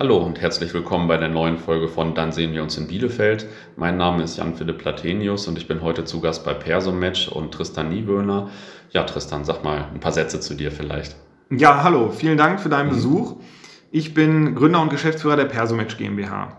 Hallo 0.00 0.18
und 0.18 0.40
herzlich 0.40 0.72
willkommen 0.74 1.08
bei 1.08 1.16
der 1.16 1.28
neuen 1.28 1.58
Folge 1.58 1.88
von 1.88 2.14
Dann 2.14 2.30
sehen 2.30 2.52
wir 2.52 2.62
uns 2.62 2.78
in 2.78 2.86
Bielefeld. 2.86 3.48
Mein 3.74 3.96
Name 3.96 4.22
ist 4.22 4.36
Jan-Philipp 4.36 4.78
Platenius 4.78 5.48
und 5.48 5.58
ich 5.58 5.66
bin 5.66 5.82
heute 5.82 6.04
zu 6.04 6.20
Gast 6.20 6.44
bei 6.44 6.54
Persomatch 6.54 7.26
und 7.26 7.50
Tristan 7.50 7.88
Niewöhner. 7.88 8.48
Ja, 8.92 9.02
Tristan, 9.02 9.44
sag 9.44 9.64
mal 9.64 9.88
ein 9.92 9.98
paar 9.98 10.12
Sätze 10.12 10.38
zu 10.38 10.54
dir 10.54 10.70
vielleicht. 10.70 11.16
Ja, 11.50 11.82
hallo, 11.82 12.10
vielen 12.10 12.38
Dank 12.38 12.60
für 12.60 12.68
deinen 12.68 12.90
mhm. 12.90 12.94
Besuch. 12.94 13.36
Ich 13.90 14.14
bin 14.14 14.54
Gründer 14.54 14.80
und 14.82 14.90
Geschäftsführer 14.90 15.34
der 15.34 15.46
Persomatch 15.46 15.96
GmbH. 15.96 16.56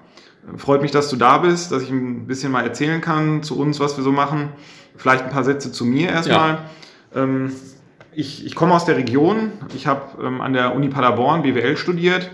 Freut 0.58 0.82
mich, 0.82 0.92
dass 0.92 1.10
du 1.10 1.16
da 1.16 1.38
bist, 1.38 1.72
dass 1.72 1.84
ich 1.84 1.92
ein 1.92 2.28
bisschen 2.28 2.52
mal 2.52 2.66
erzählen 2.66 3.00
kann 3.00 3.42
zu 3.42 3.58
uns, 3.58 3.80
was 3.80 3.96
wir 3.96 4.04
so 4.04 4.12
machen. 4.12 4.50
Vielleicht 4.98 5.24
ein 5.24 5.30
paar 5.30 5.46
Sätze 5.46 5.72
zu 5.72 5.86
mir 5.86 6.10
erstmal. 6.10 6.56
Ja. 7.16 7.24
Ähm, 7.24 7.54
ich, 8.12 8.46
ich 8.46 8.54
komme 8.54 8.74
aus 8.74 8.84
der 8.84 8.98
Region. 8.98 9.54
Ich 9.74 9.88
habe 9.88 10.22
ähm, 10.22 10.42
an 10.42 10.52
der 10.52 10.76
Uni 10.76 10.90
Paderborn 10.90 11.44
BWL 11.44 11.78
studiert 11.78 12.30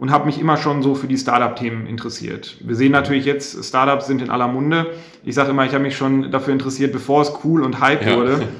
und 0.00 0.10
habe 0.10 0.24
mich 0.24 0.40
immer 0.40 0.56
schon 0.56 0.82
so 0.82 0.94
für 0.94 1.06
die 1.06 1.18
Startup-Themen 1.18 1.86
interessiert. 1.86 2.56
Wir 2.60 2.74
sehen 2.74 2.90
natürlich 2.90 3.26
jetzt, 3.26 3.62
Startups 3.62 4.06
sind 4.06 4.22
in 4.22 4.30
aller 4.30 4.48
Munde. 4.48 4.86
Ich 5.24 5.34
sage 5.34 5.50
immer, 5.50 5.66
ich 5.66 5.74
habe 5.74 5.82
mich 5.82 5.94
schon 5.94 6.30
dafür 6.30 6.54
interessiert, 6.54 6.92
bevor 6.92 7.20
es 7.20 7.32
cool 7.44 7.62
und 7.62 7.80
hype 7.80 8.04
ja. 8.04 8.16
wurde. 8.16 8.48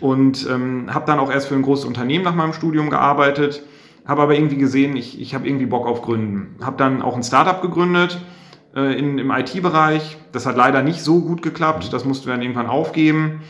Und 0.00 0.46
ähm, 0.50 0.92
habe 0.92 1.06
dann 1.06 1.18
auch 1.18 1.32
erst 1.32 1.48
für 1.48 1.54
ein 1.54 1.62
großes 1.62 1.86
Unternehmen 1.86 2.24
nach 2.24 2.34
meinem 2.34 2.52
Studium 2.52 2.90
gearbeitet, 2.90 3.62
habe 4.04 4.20
aber 4.20 4.34
irgendwie 4.34 4.58
gesehen, 4.58 4.96
ich, 4.96 5.18
ich 5.18 5.34
habe 5.34 5.48
irgendwie 5.48 5.64
Bock 5.64 5.86
auf 5.86 6.02
Gründen. 6.02 6.56
Habe 6.62 6.76
dann 6.76 7.00
auch 7.00 7.16
ein 7.16 7.22
Startup 7.22 7.62
gegründet 7.62 8.20
äh, 8.76 8.98
in, 8.98 9.16
im 9.16 9.30
IT-Bereich. 9.30 10.18
Das 10.30 10.44
hat 10.44 10.58
leider 10.58 10.82
nicht 10.82 11.00
so 11.00 11.22
gut 11.22 11.40
geklappt, 11.40 11.90
das 11.90 12.04
mussten 12.04 12.26
wir 12.26 12.34
dann 12.34 12.42
irgendwann 12.42 12.66
aufgeben. 12.66 13.40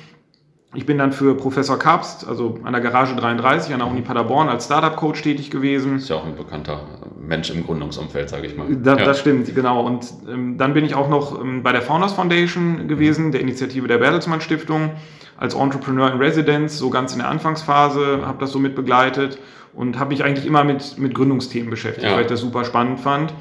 Ich 0.74 0.86
bin 0.86 0.96
dann 0.96 1.12
für 1.12 1.36
Professor 1.36 1.78
Kapst, 1.78 2.26
also 2.26 2.58
an 2.62 2.72
der 2.72 2.80
Garage 2.80 3.14
33 3.14 3.74
an 3.74 3.80
der 3.80 3.88
Uni 3.88 4.00
Paderborn 4.00 4.48
als 4.48 4.64
Startup-Coach 4.64 5.20
tätig 5.20 5.50
gewesen. 5.50 5.96
Ist 5.96 6.08
ja 6.08 6.16
auch 6.16 6.24
ein 6.24 6.34
bekannter 6.34 6.80
Mensch 7.20 7.50
im 7.50 7.66
Gründungsumfeld, 7.66 8.30
sage 8.30 8.46
ich 8.46 8.56
mal. 8.56 8.66
Da, 8.76 8.96
ja. 8.96 9.04
Das 9.04 9.20
stimmt, 9.20 9.54
genau. 9.54 9.84
Und 9.84 10.06
ähm, 10.26 10.56
dann 10.56 10.72
bin 10.72 10.86
ich 10.86 10.94
auch 10.94 11.10
noch 11.10 11.38
ähm, 11.38 11.62
bei 11.62 11.72
der 11.72 11.82
Founders 11.82 12.14
Foundation 12.14 12.88
gewesen, 12.88 13.32
der 13.32 13.42
Initiative 13.42 13.86
der 13.86 13.98
Bertelsmann 13.98 14.40
Stiftung, 14.40 14.92
als 15.36 15.54
Entrepreneur 15.54 16.10
in 16.10 16.18
Residence, 16.18 16.78
so 16.78 16.88
ganz 16.88 17.12
in 17.12 17.18
der 17.18 17.28
Anfangsphase, 17.28 18.22
habe 18.24 18.38
das 18.40 18.50
so 18.50 18.58
mit 18.58 18.74
begleitet 18.74 19.38
und 19.74 19.98
habe 19.98 20.10
mich 20.10 20.24
eigentlich 20.24 20.46
immer 20.46 20.64
mit, 20.64 20.96
mit 20.96 21.14
Gründungsthemen 21.14 21.68
beschäftigt, 21.68 22.06
ja. 22.06 22.14
weil 22.14 22.22
ich 22.22 22.28
das 22.28 22.40
super 22.40 22.64
spannend 22.64 23.00
fand. 23.00 23.34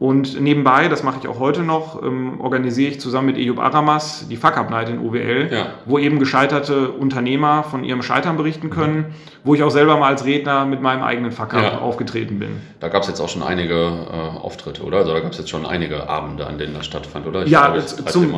Und 0.00 0.40
nebenbei, 0.40 0.86
das 0.86 1.02
mache 1.02 1.18
ich 1.20 1.26
auch 1.26 1.40
heute 1.40 1.62
noch, 1.62 2.00
ähm, 2.04 2.40
organisiere 2.40 2.92
ich 2.92 3.00
zusammen 3.00 3.26
mit 3.26 3.36
Eyub 3.36 3.58
Aramas 3.58 4.26
die 4.30 4.36
Fuck 4.36 4.56
Up 4.56 4.70
Night 4.70 4.88
in 4.88 5.00
OWL, 5.00 5.48
ja. 5.50 5.66
wo 5.86 5.98
eben 5.98 6.20
gescheiterte 6.20 6.90
Unternehmer 6.90 7.64
von 7.64 7.82
ihrem 7.82 8.02
Scheitern 8.02 8.36
berichten 8.36 8.70
können, 8.70 9.06
wo 9.42 9.56
ich 9.56 9.62
auch 9.64 9.70
selber 9.70 9.96
mal 9.96 10.06
als 10.06 10.24
Redner 10.24 10.66
mit 10.66 10.80
meinem 10.80 11.02
eigenen 11.02 11.32
Fuck 11.32 11.54
Up 11.54 11.62
ja. 11.62 11.78
aufgetreten 11.78 12.38
bin. 12.38 12.60
Da 12.78 12.88
gab 12.88 13.02
es 13.02 13.08
jetzt 13.08 13.20
auch 13.20 13.28
schon 13.28 13.42
einige 13.42 13.74
äh, 13.74 14.38
Auftritte, 14.38 14.84
oder? 14.84 14.98
Also 14.98 15.14
da 15.14 15.18
gab 15.18 15.32
es 15.32 15.38
jetzt 15.38 15.50
schon 15.50 15.66
einige 15.66 16.08
Abende, 16.08 16.46
an 16.46 16.58
denen 16.58 16.74
das 16.74 16.86
stattfand, 16.86 17.26
oder? 17.26 17.44
Ich 17.44 17.50
ja, 17.50 17.66
glaube, 17.66 17.84
zum, 17.84 18.32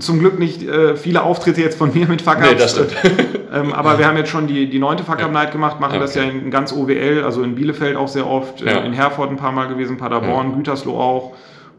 zum, 0.00 0.18
Glück 0.18 0.40
nicht 0.40 0.64
äh, 0.64 0.96
viele 0.96 1.22
Auftritte 1.22 1.60
jetzt 1.60 1.78
von 1.78 1.94
mir 1.94 2.08
mit 2.08 2.22
Fuck 2.22 2.38
Ups. 2.38 2.48
Nee, 2.48 2.54
das 2.56 2.72
stimmt. 2.72 2.96
ähm, 3.52 3.72
aber 3.72 3.98
wir 3.98 4.06
haben 4.06 4.16
jetzt 4.16 4.30
schon 4.30 4.46
die, 4.46 4.68
die 4.68 4.78
neunte 4.78 5.04
Fuck 5.04 5.22
Up 5.22 5.32
Night 5.32 5.52
gemacht, 5.52 5.80
machen 5.80 5.96
okay. 5.96 6.00
das 6.00 6.14
ja 6.14 6.22
in 6.22 6.50
ganz 6.50 6.72
OWL, 6.72 7.22
also 7.24 7.42
in 7.42 7.54
Bielefeld 7.54 7.96
auch 7.96 8.08
sehr 8.08 8.26
oft, 8.26 8.62
äh, 8.62 8.84
in 8.84 8.92
Herford 8.92 9.30
ein 9.30 9.36
paar 9.36 9.52
Mal 9.52 9.68
gewesen, 9.68 9.96
Paderborn, 9.96 10.54
Gütersloh 10.54 10.98
auch. 10.98 11.34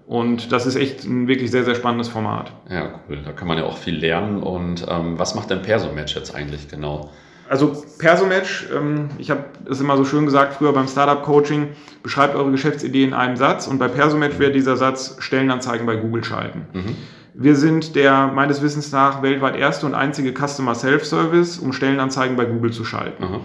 Und 0.09 0.51
das 0.51 0.65
ist 0.65 0.75
echt 0.75 1.03
ein 1.03 1.27
wirklich 1.27 1.51
sehr, 1.51 1.63
sehr 1.63 1.75
spannendes 1.75 2.07
Format. 2.07 2.51
Ja, 2.67 2.93
cool. 3.07 3.19
Da 3.23 3.31
kann 3.31 3.47
man 3.47 3.59
ja 3.59 3.65
auch 3.65 3.77
viel 3.77 3.95
lernen. 3.95 4.41
Und 4.41 4.83
ähm, 4.89 5.19
was 5.19 5.35
macht 5.35 5.51
denn 5.51 5.61
Perso-Match 5.61 6.15
jetzt 6.15 6.33
eigentlich 6.33 6.67
genau? 6.67 7.11
Also 7.47 7.83
Perso-Match, 7.99 8.69
ähm, 8.75 9.09
ich 9.19 9.29
habe 9.29 9.43
es 9.69 9.79
immer 9.79 9.97
so 9.97 10.05
schön 10.05 10.25
gesagt, 10.25 10.55
früher 10.55 10.73
beim 10.73 10.87
Startup-Coaching, 10.87 11.67
beschreibt 12.01 12.35
eure 12.35 12.49
Geschäftsidee 12.49 13.03
in 13.03 13.13
einem 13.13 13.35
Satz. 13.35 13.67
Und 13.67 13.77
bei 13.77 13.87
Perso-Match 13.87 14.39
wäre 14.39 14.51
dieser 14.51 14.77
Satz 14.77 15.17
Stellenanzeigen 15.19 15.85
bei 15.85 15.95
Google 15.95 16.23
schalten. 16.23 16.65
Mhm. 16.73 16.95
Wir 17.41 17.55
sind 17.55 17.95
der 17.95 18.27
meines 18.27 18.61
Wissens 18.61 18.91
nach 18.91 19.21
weltweit 19.21 19.55
erste 19.55 19.85
und 19.85 19.93
einzige 19.95 20.33
Customer 20.33 20.75
Self-Service, 20.75 21.59
um 21.59 21.71
Stellenanzeigen 21.71 22.35
bei 22.35 22.43
Google 22.43 22.73
zu 22.73 22.83
schalten. 22.83 23.23
Mhm. 23.23 23.39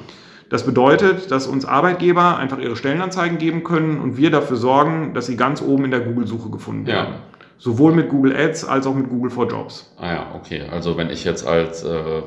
Das 0.50 0.66
bedeutet, 0.66 1.30
dass 1.30 1.46
uns 1.46 1.64
Arbeitgeber 1.64 2.36
einfach 2.36 2.58
ihre 2.58 2.74
Stellenanzeigen 2.74 3.38
geben 3.38 3.62
können 3.62 4.00
und 4.00 4.16
wir 4.16 4.32
dafür 4.32 4.56
sorgen, 4.56 5.14
dass 5.14 5.26
sie 5.26 5.36
ganz 5.36 5.62
oben 5.62 5.84
in 5.84 5.90
der 5.92 6.00
Google-Suche 6.00 6.50
gefunden 6.50 6.86
werden. 6.86 7.14
Ja. 7.14 7.20
Sowohl 7.56 7.92
mit 7.92 8.08
Google 8.08 8.36
Ads 8.36 8.64
als 8.64 8.84
auch 8.88 8.96
mit 8.96 9.08
Google 9.08 9.30
for 9.30 9.48
Jobs. 9.48 9.94
Ah 9.96 10.12
ja, 10.12 10.26
okay. 10.34 10.62
Also 10.72 10.96
wenn 10.96 11.08
ich 11.08 11.22
jetzt 11.22 11.46
als, 11.46 11.84
äh, 11.84 12.22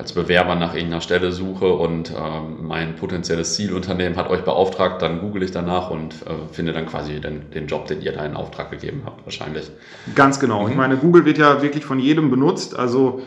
als 0.00 0.14
Bewerber 0.14 0.54
nach 0.54 0.74
irgendeiner 0.74 1.02
Stelle 1.02 1.30
suche 1.30 1.70
und 1.70 2.10
äh, 2.10 2.14
mein 2.62 2.96
potenzielles 2.96 3.54
Zielunternehmen 3.54 4.16
hat 4.16 4.30
euch 4.30 4.40
beauftragt, 4.40 5.02
dann 5.02 5.20
google 5.20 5.42
ich 5.42 5.50
danach 5.50 5.90
und 5.90 6.14
äh, 6.22 6.52
finde 6.52 6.72
dann 6.72 6.86
quasi 6.86 7.20
den, 7.20 7.50
den 7.50 7.66
Job, 7.66 7.86
den 7.86 8.00
ihr 8.00 8.12
da 8.12 8.24
in 8.24 8.34
Auftrag 8.34 8.70
gegeben 8.70 9.02
habt, 9.04 9.26
wahrscheinlich. 9.26 9.70
Ganz 10.14 10.40
genau. 10.40 10.64
Mhm. 10.64 10.70
Ich 10.70 10.76
meine, 10.76 10.96
Google 10.96 11.26
wird 11.26 11.36
ja 11.36 11.60
wirklich 11.60 11.84
von 11.84 11.98
jedem 11.98 12.30
benutzt. 12.30 12.78
Also 12.78 13.20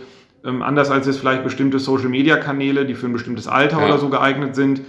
ähm, 0.43 0.63
anders 0.63 0.89
als 0.89 1.05
es 1.05 1.19
vielleicht 1.19 1.43
bestimmte 1.43 1.77
Social-Media-Kanäle, 1.77 2.87
die 2.87 2.95
für 2.95 3.05
ein 3.05 3.13
bestimmtes 3.13 3.47
Alter 3.47 3.77
ja. 3.77 3.85
oder 3.85 3.99
so 3.99 4.09
geeignet 4.09 4.55
sind, 4.55 4.81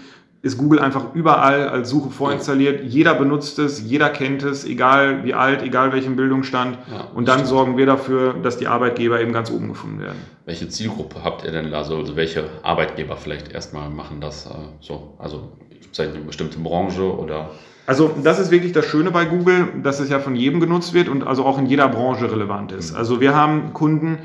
ist 0.44 0.58
Google 0.58 0.78
einfach 0.78 1.14
überall 1.14 1.70
als 1.70 1.88
Suche 1.88 2.10
vorinstalliert. 2.10 2.82
Ja. 2.82 2.86
Jeder 2.86 3.14
benutzt 3.14 3.58
es, 3.58 3.80
jeder 3.80 4.10
kennt 4.10 4.42
es, 4.42 4.66
egal 4.66 5.24
wie 5.24 5.32
alt, 5.32 5.62
egal 5.62 5.94
welchen 5.94 6.16
Bildungsstand. 6.16 6.76
Ja, 6.92 7.08
und 7.14 7.28
dann 7.28 7.38
stimmt. 7.38 7.48
sorgen 7.48 7.76
wir 7.78 7.86
dafür, 7.86 8.34
dass 8.34 8.58
die 8.58 8.66
Arbeitgeber 8.66 9.18
eben 9.22 9.32
ganz 9.32 9.50
oben 9.50 9.68
gefunden 9.68 10.02
werden. 10.02 10.18
Welche 10.44 10.68
Zielgruppe 10.68 11.24
habt 11.24 11.44
ihr 11.44 11.50
denn 11.50 11.70
da? 11.70 11.78
Also, 11.78 11.96
also 11.96 12.14
welche 12.14 12.44
Arbeitgeber 12.62 13.16
vielleicht 13.16 13.52
erstmal 13.52 13.88
machen 13.88 14.20
das 14.20 14.44
äh, 14.44 14.50
so? 14.80 15.14
Also 15.18 15.52
gibt 15.70 15.98
es 15.98 16.00
eine 16.00 16.18
bestimmte 16.18 16.58
Branche 16.58 17.02
oder? 17.02 17.48
Also 17.86 18.14
das 18.22 18.38
ist 18.38 18.50
wirklich 18.50 18.72
das 18.72 18.84
Schöne 18.84 19.10
bei 19.10 19.24
Google, 19.24 19.68
dass 19.82 19.98
es 19.98 20.10
ja 20.10 20.18
von 20.18 20.36
jedem 20.36 20.60
genutzt 20.60 20.92
wird 20.92 21.08
und 21.08 21.26
also 21.26 21.46
auch 21.46 21.58
in 21.58 21.64
jeder 21.64 21.88
Branche 21.88 22.30
relevant 22.30 22.70
ist. 22.70 22.92
Mhm. 22.92 22.98
Also 22.98 23.22
wir 23.22 23.34
haben 23.34 23.72
Kunden, 23.72 24.18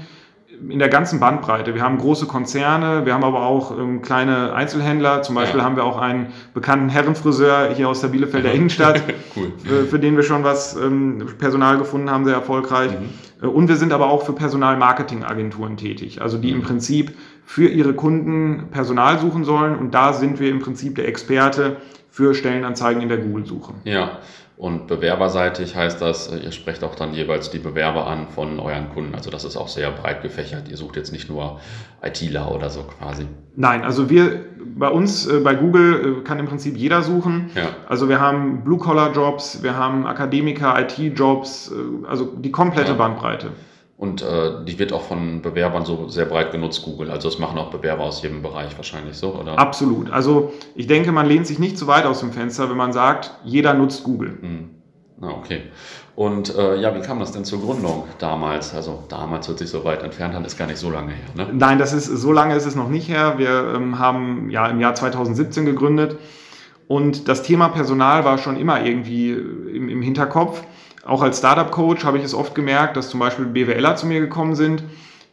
in 0.67 0.79
der 0.79 0.89
ganzen 0.89 1.19
Bandbreite. 1.19 1.73
Wir 1.73 1.81
haben 1.81 1.97
große 1.97 2.25
Konzerne, 2.25 3.05
wir 3.05 3.13
haben 3.13 3.23
aber 3.23 3.43
auch 3.43 3.77
ähm, 3.77 4.01
kleine 4.01 4.53
Einzelhändler. 4.53 5.21
Zum 5.21 5.35
Beispiel 5.35 5.59
ja. 5.59 5.65
haben 5.65 5.75
wir 5.75 5.85
auch 5.85 5.97
einen 5.97 6.27
bekannten 6.53 6.89
Herrenfriseur 6.89 7.69
hier 7.73 7.87
aus 7.87 8.01
der 8.01 8.09
Bielefelder 8.09 8.51
Innenstadt, 8.51 9.01
cool. 9.35 9.53
für, 9.63 9.85
für, 9.85 9.99
den 9.99 10.15
wir 10.15 10.23
schon 10.23 10.43
was 10.43 10.75
ähm, 10.75 11.25
Personal 11.37 11.77
gefunden 11.77 12.09
haben, 12.09 12.25
sehr 12.25 12.33
erfolgreich. 12.33 12.91
Mhm. 12.91 13.45
Äh, 13.45 13.47
und 13.47 13.69
wir 13.69 13.77
sind 13.77 13.93
aber 13.93 14.09
auch 14.09 14.25
für 14.25 14.33
Personalmarketingagenturen 14.33 15.77
tätig, 15.77 16.21
also 16.21 16.37
die 16.37 16.49
mhm. 16.49 16.59
im 16.59 16.61
Prinzip 16.63 17.13
für 17.45 17.67
ihre 17.67 17.93
Kunden 17.93 18.67
Personal 18.71 19.19
suchen 19.19 19.43
sollen. 19.43 19.77
Und 19.77 19.93
da 19.95 20.13
sind 20.13 20.39
wir 20.39 20.49
im 20.49 20.59
Prinzip 20.59 20.95
der 20.95 21.07
Experte 21.07 21.77
für 22.09 22.33
Stellenanzeigen 22.33 23.01
in 23.01 23.09
der 23.09 23.19
Google-Suche. 23.19 23.73
Ja, 23.85 24.19
und 24.59 24.87
bewerberseitig 24.87 25.73
heißt 25.77 26.01
das, 26.01 26.27
äh, 26.27 26.39
ihr 26.39 26.51
sprecht 26.51 26.83
auch 26.83 26.93
dann 26.93 27.13
jeweils 27.13 27.49
die 27.49 27.59
Bewerber 27.59 28.07
an 28.07 28.27
von 28.27 28.59
euren 28.59 28.89
Kunden. 28.89 29.15
Also 29.15 29.29
das 29.29 29.45
ist 29.45 29.55
auch 29.55 29.69
sehr 29.69 29.89
breit 29.89 30.21
gefächert. 30.21 30.67
Ihr 30.67 30.75
sucht 30.75 30.97
jetzt 30.97 31.13
nicht 31.13 31.29
nur 31.29 31.61
ITler 32.03 32.51
oder 32.51 32.69
so 32.69 32.83
quasi. 32.83 33.25
Nein, 33.55 33.85
also 33.85 34.09
wir 34.09 34.43
bei 34.75 34.89
uns 34.89 35.25
äh, 35.27 35.39
bei 35.39 35.55
Google 35.55 36.19
äh, 36.19 36.23
kann 36.25 36.39
im 36.39 36.45
Prinzip 36.47 36.75
jeder 36.75 37.03
suchen. 37.03 37.51
Ja. 37.55 37.69
Also 37.87 38.09
wir 38.09 38.19
haben 38.19 38.65
Blue-Collar-Jobs, 38.65 39.63
wir 39.63 39.77
haben 39.77 40.05
Akademiker, 40.05 40.77
IT-Jobs, 40.77 41.71
also 42.05 42.25
die 42.25 42.51
komplette 42.51 42.91
ja. 42.91 42.97
Bandbreite. 42.97 43.51
Und 43.99 44.21
äh, 44.21 44.63
die 44.65 44.79
wird 44.79 44.93
auch 44.93 45.01
von 45.01 45.41
Bewerbern 45.41 45.83
so 45.83 46.07
sehr 46.07 46.23
breit 46.23 46.53
genutzt, 46.53 46.83
Google. 46.83 47.11
Also 47.11 47.27
das 47.27 47.37
machen 47.37 47.57
auch 47.57 47.69
Bewerber 47.69 48.05
aus 48.05 48.21
jedem 48.21 48.41
Bereich 48.41 48.77
wahrscheinlich 48.77 49.17
so, 49.17 49.35
oder? 49.35 49.59
Absolut. 49.59 50.09
Also 50.09 50.53
ich 50.73 50.87
denke, 50.87 51.11
man 51.11 51.25
lehnt 51.25 51.45
sich 51.45 51.59
nicht 51.59 51.77
zu 51.77 51.85
weit 51.85 52.05
aus 52.05 52.21
dem 52.21 52.31
Fenster, 52.31 52.69
wenn 52.69 52.77
man 52.77 52.93
sagt, 52.93 53.31
jeder 53.43 53.73
nutzt 53.73 54.05
Google. 54.05 54.37
Hm. 54.39 54.69
Na, 55.19 55.31
okay. 55.31 55.63
Und 56.15 56.55
äh, 56.55 56.79
ja, 56.79 56.95
wie 56.95 57.01
kam 57.01 57.19
das 57.19 57.33
denn 57.33 57.43
zur 57.43 57.59
Gründung 57.59 58.05
damals? 58.19 58.73
Also 58.73 59.03
damals 59.09 59.49
wird 59.49 59.59
sich 59.59 59.69
so 59.69 59.83
weit 59.83 60.01
entfernt 60.01 60.33
haben, 60.33 60.45
ist 60.45 60.57
gar 60.57 60.67
nicht 60.67 60.79
so 60.79 60.89
lange 60.89 61.11
her. 61.11 61.27
Ne? 61.35 61.49
Nein, 61.51 61.77
das 61.77 61.91
ist 61.91 62.05
so 62.05 62.31
lange 62.31 62.55
ist 62.55 62.65
es 62.65 62.75
noch 62.75 62.87
nicht 62.87 63.09
her. 63.09 63.33
Wir 63.35 63.73
ähm, 63.75 63.99
haben 63.99 64.49
ja 64.49 64.67
im 64.67 64.79
Jahr 64.79 64.95
2017 64.95 65.65
gegründet 65.65 66.17
und 66.87 67.27
das 67.27 67.43
Thema 67.43 67.67
Personal 67.67 68.23
war 68.23 68.37
schon 68.37 68.55
immer 68.55 68.81
irgendwie 68.85 69.31
im, 69.31 69.89
im 69.89 70.01
Hinterkopf. 70.01 70.63
Auch 71.09 71.23
als 71.23 71.39
Startup-Coach 71.39 72.05
habe 72.05 72.19
ich 72.19 72.23
es 72.23 72.35
oft 72.35 72.53
gemerkt, 72.53 72.95
dass 72.95 73.09
zum 73.09 73.19
Beispiel 73.19 73.45
BWLer 73.45 73.95
zu 73.95 74.05
mir 74.05 74.19
gekommen 74.19 74.53
sind, 74.53 74.83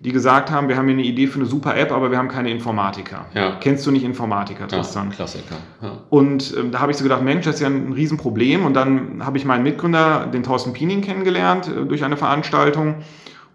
die 0.00 0.10
gesagt 0.10 0.50
haben, 0.50 0.68
wir 0.68 0.76
haben 0.76 0.86
hier 0.86 0.94
eine 0.94 1.04
Idee 1.04 1.26
für 1.26 1.38
eine 1.38 1.46
super 1.46 1.76
App, 1.76 1.92
aber 1.92 2.10
wir 2.10 2.16
haben 2.16 2.28
keine 2.28 2.50
Informatiker. 2.50 3.26
Ja. 3.34 3.56
Kennst 3.60 3.86
du 3.86 3.90
nicht 3.90 4.04
Informatiker, 4.04 4.68
Tristan? 4.68 5.10
Ja, 5.10 5.16
Klassiker. 5.16 5.56
Ja. 5.82 5.98
Und 6.08 6.54
ähm, 6.56 6.70
da 6.70 6.80
habe 6.80 6.92
ich 6.92 6.98
so 6.98 7.02
gedacht, 7.02 7.22
Mensch, 7.22 7.44
das 7.44 7.56
ist 7.56 7.60
ja 7.60 7.68
ein 7.68 7.92
Riesenproblem. 7.92 8.64
Und 8.64 8.74
dann 8.74 9.24
habe 9.24 9.36
ich 9.36 9.44
meinen 9.44 9.62
Mitgründer, 9.62 10.26
den 10.26 10.42
Thorsten 10.42 10.72
Piening, 10.72 11.02
kennengelernt 11.02 11.68
äh, 11.68 11.84
durch 11.84 12.04
eine 12.04 12.16
Veranstaltung. 12.16 12.96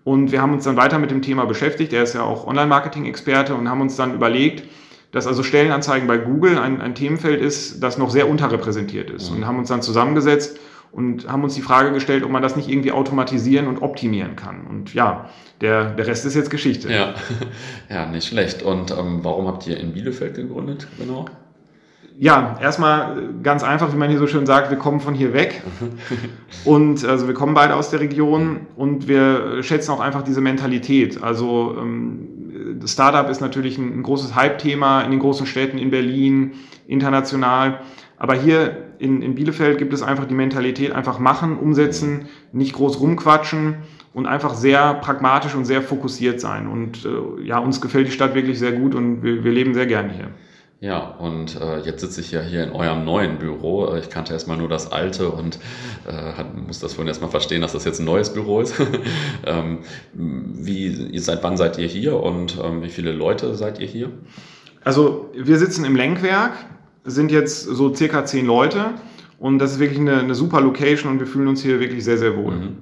Und 0.04 0.32
wir 0.32 0.42
haben 0.42 0.54
uns 0.54 0.64
dann 0.64 0.78
weiter 0.78 1.00
mit 1.00 1.12
dem 1.12 1.22
Thema 1.22 1.46
beschäftigt. 1.46 1.94
Er 1.94 2.04
ist 2.04 2.14
ja 2.14 2.24
auch 2.24 2.48
Online-Marketing-Experte 2.48 3.54
und 3.56 3.70
haben 3.70 3.82
uns 3.82 3.96
dann 3.96 4.16
überlegt, 4.16 4.64
dass 5.12 5.28
also 5.28 5.44
Stellenanzeigen 5.44 6.08
bei 6.08 6.18
Google 6.18 6.58
ein, 6.58 6.82
ein 6.82 6.96
Themenfeld 6.96 7.42
ist, 7.42 7.84
das 7.84 8.00
noch 8.00 8.10
sehr 8.10 8.28
unterrepräsentiert 8.28 9.12
ist. 9.12 9.30
Mhm. 9.30 9.38
Und 9.38 9.48
haben 9.48 9.60
uns 9.60 9.70
dann 9.70 9.82
zusammengesetzt 9.84 10.60
und 10.92 11.28
haben 11.28 11.44
uns 11.44 11.56
die 11.56 11.62
Frage 11.62 11.92
gestellt, 11.94 12.24
ob 12.24 12.32
man 12.32 12.42
das 12.42 12.56
nicht 12.56 12.70
irgendwie 12.70 12.92
automatisieren 12.92 13.68
und 13.68 13.82
optimieren 13.82 14.36
kann. 14.36 14.68
Und 14.68 14.94
ja, 14.94 15.30
der, 15.62 15.92
der 15.92 16.08
Rest 16.08 16.26
ist 16.26 16.36
jetzt 16.36 16.50
Geschichte. 16.50 16.92
Ja, 16.92 17.14
ja 17.90 18.06
nicht 18.06 18.28
schlecht. 18.28 18.62
Und 18.62 18.92
ähm, 18.92 19.20
warum 19.24 19.48
habt 19.48 19.66
ihr 19.68 19.80
in 19.80 19.94
Bielefeld 19.94 20.36
gegründet, 20.36 20.88
genau? 20.98 21.26
Ja, 22.18 22.60
erstmal 22.62 23.30
ganz 23.42 23.64
einfach, 23.64 23.94
wie 23.94 23.98
man 23.98 24.10
hier 24.10 24.20
so 24.20 24.28
schön 24.28 24.46
sagt, 24.46 24.70
wir 24.70 24.78
kommen 24.78 25.00
von 25.00 25.14
hier 25.14 25.34
weg. 25.34 25.64
und 26.66 27.06
also 27.06 27.28
wir 27.28 27.34
kommen 27.34 27.54
beide 27.54 27.76
aus 27.76 27.90
der 27.90 28.02
Region 28.02 28.68
und 28.76 29.08
wir 29.08 29.64
schätzen 29.64 29.92
auch 29.92 30.02
einfach 30.02 30.22
diese 30.22 30.42
Mentalität. 30.42 31.24
Also 31.24 31.76
ähm, 31.80 32.28
Startup 32.86 33.30
ist 33.30 33.42
natürlich 33.42 33.78
ein, 33.78 34.00
ein 34.00 34.04
großes 34.04 34.36
Hype-Thema 34.36 35.02
in 35.02 35.12
den 35.12 35.20
großen 35.20 35.46
Städten, 35.46 35.78
in 35.78 35.92
Berlin, 35.92 36.54
international. 36.88 37.82
Aber 38.18 38.36
hier 38.36 38.92
in, 39.00 39.22
in 39.22 39.36
Bielefeld 39.36 39.78
gibt 39.78 39.94
es 39.94 40.04
einfach 40.04 40.26
die 40.26 40.36
Mentalität, 40.36 40.92
einfach 40.92 41.18
machen, 41.20 41.58
umsetzen, 41.58 42.28
nicht 42.52 42.74
groß 42.74 43.00
rumquatschen 43.00 43.78
und 44.14 44.28
einfach 44.28 44.54
sehr 44.54 44.94
pragmatisch 44.96 45.56
und 45.56 45.66
sehr 45.66 45.82
fokussiert 45.82 46.40
sein. 46.40 46.68
Und 46.68 47.06
äh, 47.06 47.44
ja, 47.44 47.58
uns 47.58 47.82
gefällt 47.82 48.08
die 48.08 48.12
Stadt 48.12 48.36
wirklich 48.36 48.60
sehr 48.60 48.74
gut 48.74 48.94
und 48.94 49.24
wir, 49.24 49.44
wir 49.44 49.52
leben 49.52 49.74
sehr 49.74 49.88
gerne 49.88 50.14
hier. 50.14 50.28
Ja, 50.82 50.98
und 50.98 51.62
äh, 51.62 51.82
jetzt 51.82 52.02
sitze 52.02 52.22
ich 52.22 52.32
ja 52.32 52.42
hier 52.42 52.64
in 52.64 52.72
eurem 52.72 53.06
neuen 53.06 53.38
Büro. 53.38 53.86
Äh, 53.86 54.00
ich 54.00 54.10
kannte 54.10 54.34
erstmal 54.34 54.58
nur 54.58 54.68
das 54.68 54.92
alte 54.92 55.30
und 55.30 55.60
äh, 56.08 56.12
hat, 56.12 56.58
muss 56.58 56.80
das 56.80 56.96
vorhin 56.96 57.08
erstmal 57.08 57.30
verstehen, 57.30 57.62
dass 57.62 57.74
das 57.74 57.86
jetzt 57.86 58.00
ein 58.00 58.06
neues 58.06 58.34
Büro 58.34 58.62
ist. 58.62 58.74
ähm, 59.46 59.78
wie, 60.14 61.20
seit 61.20 61.44
wann 61.44 61.56
seid 61.56 61.78
ihr 61.78 61.86
hier 61.86 62.20
und 62.20 62.58
ähm, 62.64 62.82
wie 62.82 62.90
viele 62.90 63.12
Leute 63.12 63.54
seid 63.54 63.80
ihr 63.80 63.86
hier? 63.86 64.10
Also 64.84 65.30
wir 65.36 65.60
sitzen 65.60 65.86
im 65.86 65.96
Lenkwerk, 65.96 66.54
sind 67.04 67.32
jetzt 67.32 67.62
so 67.62 67.94
circa 67.94 68.26
zehn 68.26 68.48
Leute 68.48 68.96
und 69.38 69.60
das 69.60 69.74
ist 69.74 69.80
wirklich 69.80 70.00
eine, 70.00 70.18
eine 70.18 70.34
super 70.34 70.62
Location 70.62 71.12
und 71.12 71.20
wir 71.20 71.28
fühlen 71.28 71.48
uns 71.48 71.62
hier 71.62 71.80
wirklich 71.80 72.04
sehr, 72.04 72.18
sehr 72.18 72.36
wohl. 72.36 72.56
Mhm. 72.56 72.78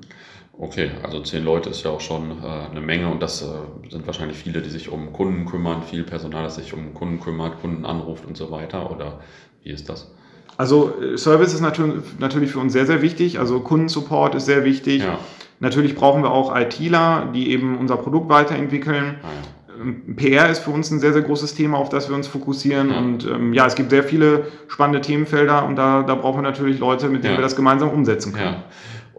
Okay, 0.62 0.92
also 1.04 1.22
zehn 1.22 1.46
Leute 1.46 1.70
ist 1.70 1.84
ja 1.84 1.92
auch 1.92 2.02
schon 2.02 2.32
äh, 2.44 2.70
eine 2.70 2.82
Menge 2.82 3.08
und 3.10 3.24
das 3.24 3.42
äh, 3.42 3.46
sind 3.90 4.06
wahrscheinlich 4.06 4.38
viele, 4.38 4.62
die 4.62 4.70
sich 4.70 4.92
um 4.92 5.14
Kunden 5.14 5.46
kümmern, 5.46 5.84
viel 5.84 6.04
Personal, 6.04 6.44
das 6.44 6.56
sich 6.56 6.74
um 6.74 6.94
Kunden 6.94 7.22
kümmert, 7.22 7.62
Kunden 7.62 7.86
anruft 7.86 8.26
und 8.26 8.36
so 8.36 8.52
weiter. 8.52 8.92
Oder 8.92 9.22
wie 9.64 9.70
ist 9.70 9.88
das? 9.88 10.12
Also 10.58 10.92
äh, 11.02 11.18
Service 11.18 11.54
ist 11.54 11.62
natürlich, 11.62 12.04
natürlich 12.20 12.52
für 12.52 12.60
uns 12.60 12.74
sehr, 12.74 12.86
sehr 12.86 13.02
wichtig. 13.02 13.40
Also 13.40 13.62
Kundensupport 13.62 14.36
ist 14.36 14.48
sehr 14.48 14.66
wichtig. 14.66 15.02
Ja. 15.02 15.18
Natürlich 15.62 15.96
brauchen 15.96 16.24
wir 16.24 16.32
auch 16.32 16.54
ITler, 16.54 17.30
die 17.34 17.52
eben 17.52 17.78
unser 17.78 17.96
Produkt 17.96 18.28
weiterentwickeln. 18.28 19.16
Ah, 19.24 19.28
ja. 19.28 19.82
Ähm, 19.82 20.18
PR 20.18 20.50
ist 20.50 20.60
für 20.60 20.72
uns 20.72 20.92
ein 20.92 21.00
sehr, 21.00 21.14
sehr 21.14 21.22
großes 21.22 21.56
Thema, 21.56 21.78
auf 21.78 21.88
das 21.88 22.10
wir 22.10 22.18
uns 22.18 22.28
fokussieren. 22.28 22.90
Ja. 22.90 22.98
Und 22.98 23.26
ähm, 23.26 23.54
ja, 23.54 23.66
es 23.66 23.76
gibt 23.76 23.92
sehr 23.92 24.04
viele 24.04 24.48
spannende 24.68 25.00
Themenfelder 25.00 25.66
und 25.66 25.78
da, 25.78 26.04
da 26.04 26.16
brauchen 26.16 26.40
wir 26.40 26.42
natürlich 26.42 26.80
Leute, 26.80 27.08
mit 27.08 27.24
denen 27.24 27.38
wir 27.38 27.42
das 27.42 27.56
gemeinsam 27.56 27.92
umsetzen 27.92 28.34
können. 28.34 28.58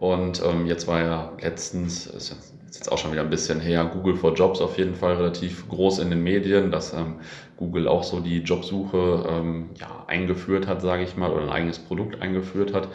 Und 0.01 0.41
ähm, 0.43 0.65
jetzt 0.65 0.87
war 0.87 0.99
ja 0.99 1.31
letztens, 1.39 2.07
ist 2.07 2.35
jetzt 2.65 2.91
auch 2.91 2.97
schon 2.97 3.11
wieder 3.11 3.21
ein 3.21 3.29
bisschen 3.29 3.59
her, 3.59 3.85
Google 3.85 4.15
for 4.15 4.33
Jobs 4.33 4.59
auf 4.59 4.79
jeden 4.79 4.95
Fall 4.95 5.13
relativ 5.13 5.69
groß 5.69 5.99
in 5.99 6.09
den 6.09 6.23
Medien, 6.23 6.71
dass 6.71 6.91
ähm, 6.93 7.17
Google 7.55 7.87
auch 7.87 8.01
so 8.03 8.19
die 8.19 8.39
Jobsuche 8.39 9.27
ähm, 9.29 9.69
ja, 9.79 10.03
eingeführt 10.07 10.65
hat, 10.65 10.81
sage 10.81 11.03
ich 11.03 11.17
mal, 11.17 11.29
oder 11.31 11.43
ein 11.43 11.49
eigenes 11.49 11.77
Produkt 11.77 12.19
eingeführt 12.19 12.73
hat. 12.73 12.87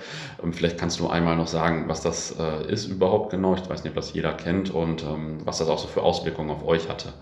Ähm, 0.43 0.53
vielleicht 0.53 0.79
kannst 0.79 0.99
du 0.99 1.07
einmal 1.07 1.37
noch 1.37 1.47
sagen, 1.47 1.85
was 1.87 2.01
das 2.01 2.35
äh, 2.41 2.73
ist 2.73 2.87
überhaupt 2.87 3.31
genau. 3.31 3.55
Ich 3.55 3.71
weiß 3.71 3.85
nicht, 3.85 3.93
ob 3.93 3.95
das 3.97 4.13
jeder 4.13 4.33
kennt 4.33 4.75
und 4.75 5.05
ähm, 5.05 5.39
was 5.45 5.59
das 5.59 5.69
auch 5.69 5.79
so 5.79 5.87
für 5.87 6.03
Auswirkungen 6.03 6.51
auf 6.51 6.67
euch 6.67 6.89
hatte. 6.89 7.13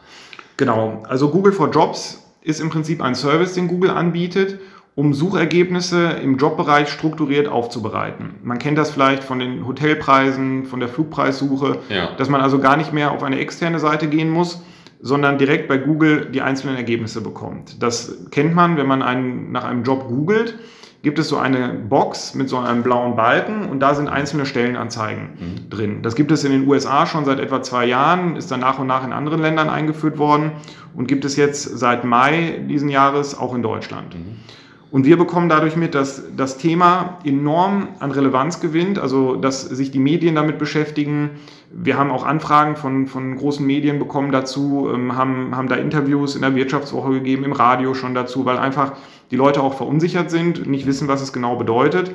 Genau, 0.56 1.02
also 1.06 1.28
Google 1.28 1.52
for 1.52 1.70
Jobs 1.70 2.22
ist 2.40 2.58
im 2.58 2.70
Prinzip 2.70 3.02
ein 3.02 3.14
Service, 3.14 3.52
den 3.52 3.68
Google 3.68 3.90
anbietet 3.90 4.58
um 4.96 5.12
Suchergebnisse 5.12 6.10
im 6.22 6.36
Jobbereich 6.36 6.88
strukturiert 6.88 7.48
aufzubereiten. 7.48 8.36
Man 8.44 8.58
kennt 8.58 8.78
das 8.78 8.90
vielleicht 8.90 9.24
von 9.24 9.40
den 9.40 9.66
Hotelpreisen, 9.66 10.66
von 10.66 10.78
der 10.78 10.88
Flugpreissuche, 10.88 11.78
ja. 11.88 12.14
dass 12.16 12.28
man 12.28 12.40
also 12.40 12.60
gar 12.60 12.76
nicht 12.76 12.92
mehr 12.92 13.10
auf 13.10 13.22
eine 13.22 13.40
externe 13.40 13.80
Seite 13.80 14.06
gehen 14.06 14.30
muss, 14.30 14.62
sondern 15.00 15.36
direkt 15.36 15.68
bei 15.68 15.78
Google 15.78 16.30
die 16.32 16.42
einzelnen 16.42 16.76
Ergebnisse 16.76 17.20
bekommt. 17.20 17.82
Das 17.82 18.30
kennt 18.30 18.54
man, 18.54 18.76
wenn 18.76 18.86
man 18.86 19.02
einen, 19.02 19.50
nach 19.50 19.64
einem 19.64 19.82
Job 19.82 20.06
googelt, 20.08 20.58
gibt 21.02 21.18
es 21.18 21.28
so 21.28 21.36
eine 21.36 21.68
Box 21.68 22.34
mit 22.34 22.48
so 22.48 22.56
einem 22.56 22.82
blauen 22.82 23.14
Balken 23.14 23.68
und 23.68 23.80
da 23.80 23.94
sind 23.94 24.08
einzelne 24.08 24.46
Stellenanzeigen 24.46 25.28
mhm. 25.38 25.70
drin. 25.70 26.02
Das 26.02 26.14
gibt 26.14 26.32
es 26.32 26.44
in 26.44 26.52
den 26.52 26.66
USA 26.66 27.04
schon 27.04 27.26
seit 27.26 27.40
etwa 27.40 27.62
zwei 27.62 27.84
Jahren, 27.84 28.36
ist 28.36 28.50
dann 28.50 28.60
nach 28.60 28.78
und 28.78 28.86
nach 28.86 29.04
in 29.04 29.12
anderen 29.12 29.42
Ländern 29.42 29.68
eingeführt 29.68 30.16
worden 30.16 30.52
und 30.94 31.06
gibt 31.06 31.26
es 31.26 31.36
jetzt 31.36 31.78
seit 31.78 32.04
Mai 32.04 32.60
diesen 32.66 32.88
Jahres 32.88 33.36
auch 33.36 33.54
in 33.54 33.62
Deutschland. 33.62 34.14
Mhm. 34.14 34.36
Und 34.94 35.06
wir 35.06 35.16
bekommen 35.16 35.48
dadurch 35.48 35.74
mit, 35.74 35.96
dass 35.96 36.22
das 36.36 36.56
Thema 36.56 37.18
enorm 37.24 37.88
an 37.98 38.12
Relevanz 38.12 38.60
gewinnt, 38.60 38.96
also 38.96 39.34
dass 39.34 39.62
sich 39.62 39.90
die 39.90 39.98
Medien 39.98 40.36
damit 40.36 40.56
beschäftigen. 40.56 41.30
Wir 41.72 41.98
haben 41.98 42.12
auch 42.12 42.24
Anfragen 42.24 42.76
von, 42.76 43.08
von 43.08 43.34
großen 43.34 43.66
Medien 43.66 43.98
bekommen 43.98 44.30
dazu, 44.30 44.88
ähm, 44.94 45.16
haben, 45.16 45.56
haben 45.56 45.66
da 45.66 45.74
Interviews 45.74 46.36
in 46.36 46.42
der 46.42 46.54
Wirtschaftswoche 46.54 47.10
gegeben, 47.10 47.42
im 47.42 47.50
Radio 47.50 47.92
schon 47.94 48.14
dazu, 48.14 48.44
weil 48.44 48.56
einfach 48.56 48.92
die 49.32 49.36
Leute 49.36 49.64
auch 49.64 49.74
verunsichert 49.74 50.30
sind 50.30 50.60
und 50.60 50.70
nicht 50.70 50.86
wissen, 50.86 51.08
was 51.08 51.22
es 51.22 51.32
genau 51.32 51.56
bedeutet. 51.56 52.14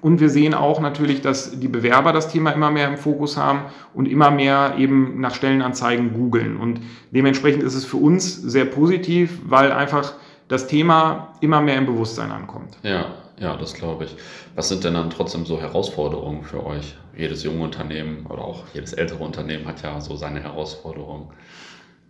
Und 0.00 0.18
wir 0.18 0.30
sehen 0.30 0.54
auch 0.54 0.80
natürlich, 0.80 1.20
dass 1.20 1.60
die 1.60 1.68
Bewerber 1.68 2.14
das 2.14 2.32
Thema 2.32 2.52
immer 2.52 2.70
mehr 2.70 2.88
im 2.88 2.96
Fokus 2.96 3.36
haben 3.36 3.64
und 3.92 4.08
immer 4.08 4.30
mehr 4.30 4.76
eben 4.78 5.20
nach 5.20 5.34
Stellenanzeigen 5.34 6.14
googeln. 6.14 6.56
Und 6.56 6.80
dementsprechend 7.10 7.62
ist 7.62 7.74
es 7.74 7.84
für 7.84 7.98
uns 7.98 8.34
sehr 8.34 8.64
positiv, 8.64 9.40
weil 9.46 9.72
einfach 9.72 10.14
das 10.52 10.66
Thema 10.66 11.32
immer 11.40 11.62
mehr 11.62 11.76
im 11.76 11.86
Bewusstsein 11.86 12.30
ankommt. 12.30 12.76
Ja, 12.82 13.06
ja, 13.40 13.56
das 13.56 13.72
glaube 13.72 14.04
ich. 14.04 14.16
Was 14.54 14.68
sind 14.68 14.84
denn 14.84 14.94
dann 14.94 15.08
trotzdem 15.08 15.46
so 15.46 15.60
Herausforderungen 15.60 16.44
für 16.44 16.64
euch? 16.64 16.94
Jedes 17.16 17.42
junge 17.42 17.64
Unternehmen 17.64 18.26
oder 18.26 18.42
auch 18.42 18.64
jedes 18.74 18.92
ältere 18.92 19.24
Unternehmen 19.24 19.66
hat 19.66 19.82
ja 19.82 20.00
so 20.00 20.14
seine 20.14 20.42
Herausforderungen. 20.42 21.28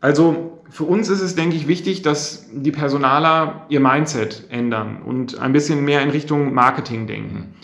Also 0.00 0.60
für 0.68 0.82
uns 0.82 1.08
ist 1.08 1.20
es, 1.20 1.36
denke 1.36 1.54
ich, 1.54 1.68
wichtig, 1.68 2.02
dass 2.02 2.48
die 2.52 2.72
Personaler 2.72 3.66
ihr 3.68 3.78
Mindset 3.78 4.44
ändern 4.50 5.02
und 5.02 5.38
ein 5.38 5.52
bisschen 5.52 5.84
mehr 5.84 6.02
in 6.02 6.10
Richtung 6.10 6.52
Marketing 6.52 7.06
denken. 7.06 7.54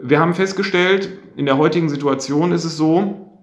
Wir 0.00 0.20
haben 0.20 0.34
festgestellt, 0.34 1.08
in 1.36 1.46
der 1.46 1.58
heutigen 1.58 1.88
Situation 1.88 2.52
ist 2.52 2.64
es 2.64 2.76
so, 2.76 3.40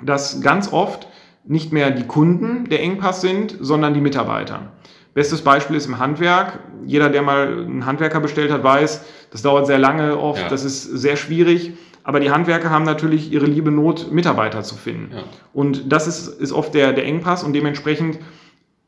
dass 0.00 0.40
ganz 0.40 0.72
oft 0.72 1.08
nicht 1.44 1.72
mehr 1.72 1.90
die 1.90 2.06
Kunden 2.06 2.68
der 2.68 2.80
Engpass 2.82 3.20
sind, 3.20 3.56
sondern 3.60 3.94
die 3.94 4.00
Mitarbeiter. 4.00 4.72
Bestes 5.16 5.40
Beispiel 5.40 5.76
ist 5.76 5.86
im 5.86 5.98
Handwerk. 5.98 6.58
Jeder, 6.84 7.08
der 7.08 7.22
mal 7.22 7.48
einen 7.48 7.86
Handwerker 7.86 8.20
bestellt 8.20 8.52
hat, 8.52 8.62
weiß, 8.62 9.02
das 9.30 9.40
dauert 9.40 9.66
sehr 9.66 9.78
lange 9.78 10.18
oft, 10.18 10.42
ja. 10.42 10.48
das 10.50 10.62
ist 10.62 10.82
sehr 10.82 11.16
schwierig. 11.16 11.72
Aber 12.04 12.20
die 12.20 12.30
Handwerker 12.30 12.68
haben 12.68 12.84
natürlich 12.84 13.32
ihre 13.32 13.46
liebe 13.46 13.70
Not, 13.70 14.12
Mitarbeiter 14.12 14.62
zu 14.62 14.74
finden. 14.74 15.16
Ja. 15.16 15.22
Und 15.54 15.90
das 15.90 16.06
ist, 16.06 16.28
ist 16.28 16.52
oft 16.52 16.74
der, 16.74 16.92
der 16.92 17.06
Engpass 17.06 17.44
und 17.44 17.54
dementsprechend 17.54 18.18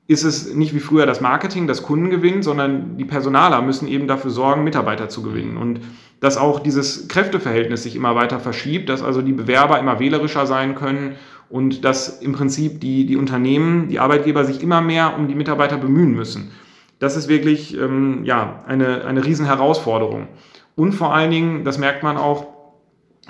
ist 0.07 0.23
es 0.23 0.55
nicht 0.55 0.75
wie 0.75 0.81
früher 0.81 1.07
das 1.07 1.23
Marketing, 1.23 1.67
das 1.67 1.83
Kunden 1.83 2.11
gewinnt, 2.11 2.45
sondern 2.45 2.99
die 2.99 3.07
Personaler 3.07 3.63
müssen 3.63 3.89
eben 3.89 4.07
dafür 4.07 4.31
sorgen, 4.31 4.65
Mitarbeiter 4.65 5.09
zu 5.09 5.23
gewinnen. 5.23 5.57
Und 5.57 5.81
dass 6.21 6.37
auch 6.37 6.61
dieses 6.61 7.09
Kräfteverhältnis 7.09 7.85
sich 7.85 7.97
immer 7.97 8.15
weiter 8.15 8.39
verschiebt, 8.39 8.91
dass 8.91 9.03
also 9.03 9.23
die 9.23 9.33
Bewerber 9.33 9.79
immer 9.79 9.99
wählerischer 9.99 10.47
sein 10.47 10.75
können 10.75 11.17
und 11.51 11.85
dass 11.85 12.21
im 12.21 12.33
Prinzip 12.33 12.81
die, 12.81 13.07
die 13.07 13.17
Unternehmen, 13.17 13.89
die 13.89 14.01
Arbeitgeber 14.01 14.45
sich 14.45 14.63
immer 14.63 14.81
mehr 14.81 15.17
um 15.17 15.29
die 15.29 15.35
Mitarbeiter 15.35 15.79
bemühen 15.79 16.13
müssen. 16.13 16.51
Das 16.99 17.17
ist 17.17 17.29
wirklich 17.29 17.77
ähm, 17.77 18.25
ja, 18.25 18.65
eine, 18.67 19.05
eine 19.05 19.25
Riesenherausforderung. 19.25 20.29
Und 20.77 20.93
vor 20.93 21.15
allen 21.15 21.31
Dingen, 21.31 21.65
das 21.65 21.79
merkt 21.79 22.03
man 22.03 22.17
auch, 22.17 22.47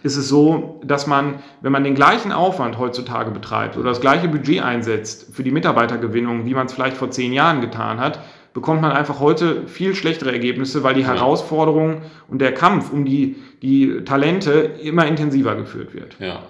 ist 0.02 0.16
es 0.16 0.28
so, 0.28 0.80
dass 0.84 1.06
man, 1.06 1.40
wenn 1.60 1.72
man 1.72 1.84
den 1.84 1.94
gleichen 1.94 2.32
Aufwand 2.32 2.78
heutzutage 2.78 3.30
betreibt 3.30 3.76
oder 3.76 3.88
das 3.88 4.00
gleiche 4.00 4.28
Budget 4.28 4.62
einsetzt 4.62 5.34
für 5.34 5.42
die 5.42 5.50
Mitarbeitergewinnung, 5.50 6.46
wie 6.46 6.54
man 6.54 6.66
es 6.66 6.72
vielleicht 6.72 6.96
vor 6.96 7.10
zehn 7.10 7.32
Jahren 7.32 7.60
getan 7.60 7.98
hat, 7.98 8.20
bekommt 8.54 8.80
man 8.80 8.92
einfach 8.92 9.20
heute 9.20 9.66
viel 9.66 9.94
schlechtere 9.94 10.32
Ergebnisse, 10.32 10.82
weil 10.82 10.94
die 10.94 11.06
Herausforderung 11.06 12.02
und 12.28 12.40
der 12.40 12.54
Kampf 12.54 12.92
um 12.92 13.04
die, 13.04 13.36
die 13.62 14.04
Talente 14.04 14.50
immer 14.82 15.06
intensiver 15.06 15.54
geführt 15.54 15.94
wird. 15.94 16.16
Ja. 16.18 16.42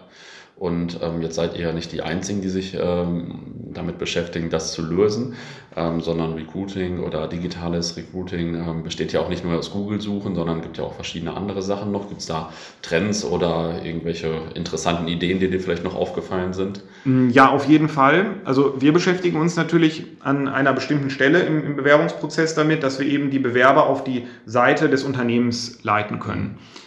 Und 0.58 0.98
ähm, 1.02 1.22
jetzt 1.22 1.36
seid 1.36 1.56
ihr 1.56 1.66
ja 1.66 1.72
nicht 1.72 1.92
die 1.92 2.02
Einzigen, 2.02 2.42
die 2.42 2.48
sich 2.48 2.76
ähm, 2.78 3.58
damit 3.72 3.98
beschäftigen, 3.98 4.50
das 4.50 4.72
zu 4.72 4.82
lösen, 4.82 5.34
ähm, 5.76 6.00
sondern 6.00 6.32
Recruiting 6.32 6.98
oder 6.98 7.28
digitales 7.28 7.96
Recruiting 7.96 8.56
ähm, 8.56 8.82
besteht 8.82 9.12
ja 9.12 9.20
auch 9.20 9.28
nicht 9.28 9.44
nur 9.44 9.56
aus 9.56 9.70
Google-Suchen, 9.70 10.34
sondern 10.34 10.60
gibt 10.60 10.78
ja 10.78 10.84
auch 10.84 10.94
verschiedene 10.94 11.36
andere 11.36 11.62
Sachen 11.62 11.92
noch. 11.92 12.08
Gibt 12.08 12.22
es 12.22 12.26
da 12.26 12.52
Trends 12.82 13.24
oder 13.24 13.84
irgendwelche 13.84 14.34
interessanten 14.54 15.06
Ideen, 15.06 15.38
die 15.38 15.48
dir 15.48 15.60
vielleicht 15.60 15.84
noch 15.84 15.94
aufgefallen 15.94 16.52
sind? 16.52 16.82
Mm, 17.04 17.28
ja, 17.30 17.50
auf 17.50 17.66
jeden 17.66 17.88
Fall. 17.88 18.40
Also 18.44 18.74
wir 18.80 18.92
beschäftigen 18.92 19.40
uns 19.40 19.54
natürlich 19.54 20.06
an 20.20 20.48
einer 20.48 20.72
bestimmten 20.72 21.10
Stelle 21.10 21.40
im, 21.40 21.64
im 21.64 21.76
Bewerbungsprozess 21.76 22.56
damit, 22.56 22.82
dass 22.82 22.98
wir 22.98 23.06
eben 23.06 23.30
die 23.30 23.38
Bewerber 23.38 23.86
auf 23.86 24.02
die 24.02 24.26
Seite 24.44 24.88
des 24.88 25.04
Unternehmens 25.04 25.84
leiten 25.84 26.18
können. 26.18 26.42
Mhm. 26.42 26.78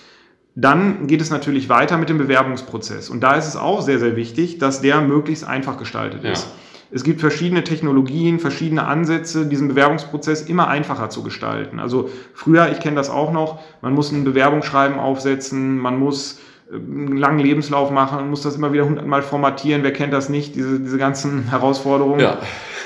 Dann 0.62 1.08
geht 1.08 1.22
es 1.22 1.32
natürlich 1.32 1.70
weiter 1.70 1.98
mit 1.98 2.10
dem 2.10 2.20
Bewerbungsprozess. 2.20 3.10
Und 3.10 3.22
da 3.22 3.34
ist 3.34 3.48
es 3.48 3.56
auch 3.56 3.82
sehr, 3.82 3.98
sehr 3.98 4.16
wichtig, 4.16 4.60
dass 4.60 4.80
der 4.80 5.02
möglichst 5.02 5.44
einfach 5.44 5.78
gestaltet 5.78 6.24
ist. 6.24 6.46
Ja. 6.46 6.52
Es 6.94 7.04
gibt 7.04 7.20
verschiedene 7.20 7.64
Technologien, 7.64 8.40
verschiedene 8.40 8.86
Ansätze, 8.86 9.48
diesen 9.48 9.70
Bewerbungsprozess 9.70 10.44
immer 10.44 10.68
einfacher 10.68 11.10
zu 11.10 11.24
gestalten. 11.24 11.80
Also 11.80 12.10
früher, 12.34 12.70
ich 12.72 12.80
kenne 12.80 12.98
das 12.98 13.10
auch 13.10 13.32
noch, 13.32 13.60
man 13.82 13.94
muss 13.94 14.12
ein 14.12 14.24
Bewerbungsschreiben 14.24 15.00
aufsetzen, 15.00 15.78
man 15.78 15.98
muss 15.98 16.40
einen 16.74 17.18
langen 17.18 17.40
Lebenslauf 17.40 17.92
machen, 17.92 18.30
muss 18.30 18.42
das 18.42 18.56
immer 18.56 18.72
wieder 18.72 18.86
hundertmal 18.86 19.22
formatieren. 19.22 19.84
Wer 19.84 19.94
kennt 19.94 20.14
das 20.14 20.30
nicht, 20.30 20.56
diese, 20.56 20.80
diese 20.80 20.98
ganzen 20.98 21.50
Herausforderungen? 21.50 22.20
Ja. 22.20 22.40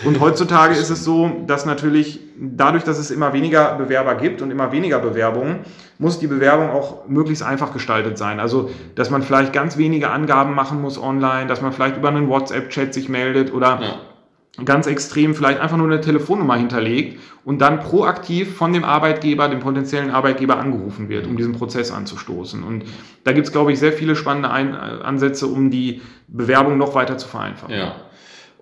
Und 0.04 0.20
heutzutage 0.20 0.74
ist 0.74 0.90
es 0.90 1.04
so, 1.04 1.44
dass 1.48 1.66
natürlich 1.66 2.20
dadurch, 2.38 2.84
dass 2.84 2.98
es 2.98 3.12
immer 3.12 3.34
weniger 3.34 3.76
Bewerber 3.76 4.16
gibt 4.16 4.42
und 4.42 4.52
immer 4.52 4.72
weniger 4.72 5.00
Bewerbungen, 5.00 5.60
muss 6.00 6.20
die 6.20 6.28
Bewerbung 6.28 6.72
auch 6.72 7.08
möglichst 7.08 7.44
einfach 7.44 7.72
gestaltet 7.72 8.18
sein. 8.18 8.40
Also, 8.40 8.70
dass 8.96 9.10
man 9.10 9.22
vielleicht 9.22 9.54
ganz 9.54 9.78
wenige 9.78 10.10
Angaben 10.10 10.54
machen 10.54 10.82
muss 10.82 11.02
online, 11.02 11.48
dass 11.48 11.62
man 11.62 11.72
vielleicht 11.72 11.98
über 11.98 12.10
einen 12.10 12.28
WhatsApp-Chat 12.28 12.94
sich 12.94 13.08
meldet 13.08 13.54
oder 13.54 13.80
ja 13.82 13.96
ganz 14.64 14.88
extrem 14.88 15.36
vielleicht 15.36 15.60
einfach 15.60 15.76
nur 15.76 15.88
eine 15.88 16.00
Telefonnummer 16.00 16.56
hinterlegt 16.56 17.20
und 17.44 17.60
dann 17.60 17.82
proaktiv 17.82 18.56
von 18.56 18.72
dem 18.72 18.86
Arbeitgeber, 18.86 19.50
dem 19.50 19.60
potenziellen 19.60 20.12
Arbeitgeber 20.12 20.58
angerufen 20.58 21.10
wird, 21.10 21.28
um 21.28 21.36
diesen 21.36 21.54
Prozess 21.54 21.92
anzustoßen. 21.92 22.64
Und 22.64 22.86
da 23.26 23.34
gibt 23.34 23.48
es, 23.48 23.52
glaube 23.52 23.74
ich, 23.74 23.80
sehr 23.80 23.92
viele 23.92 24.16
spannende 24.16 24.52
Ein 24.52 24.74
Ansätze, 24.74 25.48
um 25.48 25.72
die 25.72 26.02
Bewerbung 26.28 26.78
noch 26.78 26.96
weiter 26.96 27.18
zu 27.18 27.28
vereinfachen. 27.28 27.76
Ja. 27.76 27.96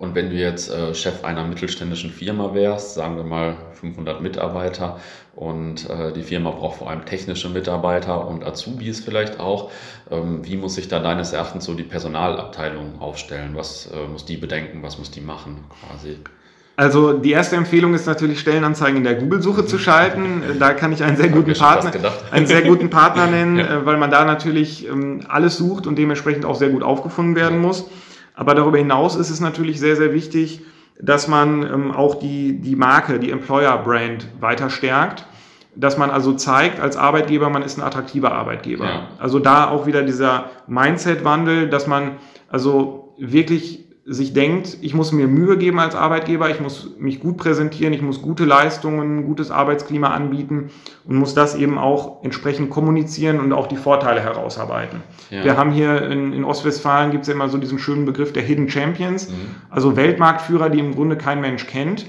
Und 0.03 0.15
wenn 0.15 0.29
du 0.29 0.35
jetzt 0.35 0.69
äh, 0.69 0.93
Chef 0.93 1.23
einer 1.23 1.45
mittelständischen 1.45 2.11
Firma 2.11 2.53
wärst, 2.53 2.95
sagen 2.95 3.15
wir 3.15 3.23
mal 3.23 3.55
500 3.79 4.21
Mitarbeiter 4.21 4.99
und 5.33 5.89
äh, 5.89 6.11
die 6.11 6.23
Firma 6.23 6.51
braucht 6.51 6.79
vor 6.79 6.89
allem 6.89 7.05
technische 7.05 7.47
Mitarbeiter 7.47 8.27
und 8.27 8.43
Azubis 8.43 8.99
vielleicht 8.99 9.39
auch, 9.39 9.71
ähm, 10.11 10.41
wie 10.43 10.57
muss 10.57 10.75
sich 10.75 10.89
da 10.89 10.99
deines 10.99 11.31
Erachtens 11.31 11.63
so 11.63 11.73
die 11.73 11.83
Personalabteilung 11.83 12.99
aufstellen? 12.99 13.51
Was 13.53 13.91
äh, 13.93 14.11
muss 14.11 14.25
die 14.25 14.35
bedenken? 14.35 14.83
Was 14.83 14.99
muss 14.99 15.09
die 15.09 15.21
machen 15.21 15.63
quasi? 15.79 16.17
Also 16.75 17.13
die 17.13 17.31
erste 17.31 17.55
Empfehlung 17.55 17.93
ist 17.93 18.05
natürlich 18.05 18.41
Stellenanzeigen 18.41 18.97
in 18.97 19.03
der 19.05 19.15
Google-Suche 19.15 19.65
zu 19.65 19.77
schalten. 19.77 20.41
Da 20.59 20.73
kann 20.73 20.91
ich 20.91 21.01
einen 21.01 21.15
sehr 21.15 21.29
guten 21.29 21.53
Partner, 21.53 21.93
einen 22.29 22.47
sehr 22.47 22.63
guten 22.63 22.89
Partner 22.89 23.27
nennen, 23.31 23.59
ja. 23.59 23.77
Äh, 23.77 23.85
weil 23.85 23.95
man 23.95 24.11
da 24.11 24.25
natürlich 24.25 24.85
ähm, 24.85 25.21
alles 25.29 25.55
sucht 25.55 25.87
und 25.87 25.97
dementsprechend 25.97 26.43
auch 26.43 26.55
sehr 26.55 26.71
gut 26.71 26.83
aufgefunden 26.83 27.37
werden 27.37 27.61
muss. 27.61 27.85
Aber 28.35 28.55
darüber 28.55 28.77
hinaus 28.77 29.15
ist 29.15 29.29
es 29.29 29.39
natürlich 29.39 29.79
sehr, 29.79 29.95
sehr 29.95 30.13
wichtig, 30.13 30.61
dass 30.99 31.27
man 31.27 31.63
ähm, 31.63 31.91
auch 31.91 32.15
die, 32.15 32.59
die 32.59 32.75
Marke, 32.75 33.19
die 33.19 33.31
Employer-Brand 33.31 34.27
weiter 34.39 34.69
stärkt. 34.69 35.25
Dass 35.75 35.97
man 35.97 36.11
also 36.11 36.33
zeigt 36.33 36.79
als 36.79 36.97
Arbeitgeber, 36.97 37.49
man 37.49 37.63
ist 37.63 37.77
ein 37.77 37.83
attraktiver 37.83 38.31
Arbeitgeber. 38.31 38.85
Ja. 38.85 39.07
Also 39.17 39.39
da 39.39 39.69
auch 39.69 39.87
wieder 39.87 40.03
dieser 40.03 40.51
Mindset-Wandel, 40.67 41.67
dass 41.67 41.87
man 41.87 42.17
also 42.47 43.15
wirklich 43.17 43.82
sich 44.05 44.33
denkt, 44.33 44.77
ich 44.81 44.93
muss 44.93 45.13
mir 45.13 45.27
Mühe 45.27 45.57
geben 45.57 45.79
als 45.79 45.95
Arbeitgeber, 45.95 46.49
ich 46.49 46.59
muss 46.59 46.89
mich 46.99 47.21
gut 47.21 47.37
präsentieren, 47.37 47.93
ich 47.93 48.01
muss 48.01 48.21
gute 48.21 48.43
Leistungen, 48.43 49.25
gutes 49.25 49.49
Arbeitsklima 49.49 50.09
anbieten 50.09 50.71
und 51.05 51.15
muss 51.15 51.33
das 51.33 51.55
eben 51.55 51.77
auch 51.77 52.21
entsprechend 52.23 52.69
kommunizieren 52.69 53.39
und 53.39 53.53
auch 53.53 53.67
die 53.67 53.77
Vorteile 53.77 54.19
herausarbeiten. 54.19 55.01
Ja. 55.29 55.45
Wir 55.45 55.55
haben 55.55 55.71
hier 55.71 56.09
in, 56.09 56.33
in 56.33 56.43
Ostwestfalen 56.43 57.11
gibt 57.11 57.23
es 57.23 57.29
ja 57.29 57.33
immer 57.33 57.47
so 57.47 57.57
diesen 57.57 57.79
schönen 57.79 58.05
Begriff 58.05 58.33
der 58.33 58.43
Hidden 58.43 58.69
Champions, 58.69 59.29
mhm. 59.29 59.55
also 59.69 59.95
Weltmarktführer, 59.95 60.69
die 60.69 60.79
im 60.79 60.95
Grunde 60.95 61.15
kein 61.15 61.39
Mensch 61.39 61.65
kennt. 61.67 62.07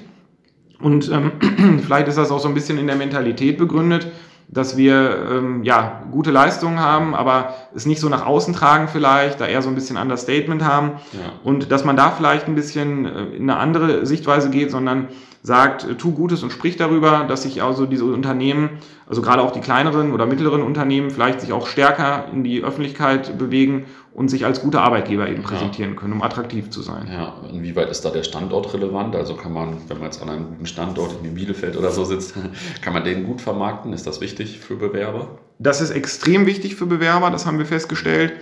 Und 0.81 1.13
ähm, 1.13 1.33
vielleicht 1.85 2.09
ist 2.09 2.19
das 2.19 2.33
auch 2.33 2.41
so 2.41 2.49
ein 2.49 2.55
bisschen 2.55 2.77
in 2.77 2.89
der 2.89 2.97
Mentalität 2.97 3.57
begründet 3.57 4.11
dass 4.49 4.77
wir 4.77 5.27
ähm, 5.31 5.65
ja, 5.65 6.03
gute 6.11 6.31
Leistungen 6.31 6.79
haben, 6.79 7.15
aber 7.15 7.55
es 7.75 7.87
nicht 7.87 8.01
so 8.01 8.09
nach 8.09 8.25
außen 8.25 8.55
tragen 8.55 8.89
vielleicht, 8.89 9.41
da 9.41 9.47
eher 9.47 9.63
so 9.63 9.69
ein 9.69 9.75
bisschen 9.75 9.97
Understatement 9.97 10.65
haben 10.65 10.93
ja. 11.13 11.33
und 11.43 11.73
dass 11.73 11.85
man 11.85 11.97
da 11.97 12.11
vielleicht 12.11 12.47
ein 12.47 12.55
bisschen 12.55 13.05
äh, 13.07 13.25
in 13.37 13.51
eine 13.51 13.59
andere 13.59 14.07
Sichtweise 14.07 14.51
geht, 14.51 14.71
sondern 14.71 15.09
sagt, 15.45 15.85
äh, 15.85 15.95
tu 15.95 16.13
Gutes 16.13 16.43
und 16.43 16.51
sprich 16.51 16.77
darüber, 16.77 17.27
dass 17.29 17.43
sich 17.43 17.63
also 17.63 17.87
diese 17.87 18.07
Unternehmen, 18.07 18.71
also 19.07 19.23
gerade 19.23 19.43
auch 19.43 19.53
die 19.53 19.61
kleineren 19.61 20.13
oder 20.13 20.27
mittleren 20.27 20.63
Unternehmen, 20.63 21.11
vielleicht 21.11 21.43
sich 21.43 21.53
auch 21.53 21.67
stärker 21.67 22.27
in 22.33 22.43
die 22.43 22.65
Öffentlichkeit 22.65 23.39
bewegen 23.39 23.85
und 24.15 24.29
sich 24.29 24.47
als 24.47 24.63
gute 24.63 24.81
Arbeitgeber 24.81 25.29
eben 25.29 25.43
präsentieren 25.43 25.93
ja. 25.93 26.01
können, 26.01 26.15
um 26.15 26.23
attraktiv 26.23 26.71
zu 26.71 26.81
sein. 26.81 27.09
Ja, 27.13 27.35
inwieweit 27.53 27.91
ist 27.91 28.05
da 28.07 28.11
der 28.11 28.23
Standort 28.23 28.73
relevant? 28.73 29.15
Also 29.15 29.35
kann 29.35 29.53
man, 29.53 29.77
wenn 29.89 29.99
man 29.99 30.07
jetzt 30.07 30.23
an 30.23 30.31
einem 30.31 30.47
guten 30.47 30.67
Standort 30.67 31.17
in 31.23 31.35
Bielefeld 31.35 31.77
oder 31.77 31.91
so 31.91 32.05
sitzt, 32.05 32.35
kann 32.81 32.95
man 32.95 33.05
den 33.05 33.25
gut 33.25 33.43
vermarkten? 33.43 33.93
Ist 33.93 34.07
das 34.07 34.23
wichtig 34.23 34.61
für 34.61 34.77
Bewerber? 34.77 35.29
Das 35.59 35.83
ist 35.83 35.91
extrem 35.91 36.47
wichtig 36.47 36.75
für 36.75 36.87
Bewerber, 36.87 37.31
das 37.31 37.45
haben 37.45 37.59
wir 37.59 37.67
festgestellt. 37.67 38.33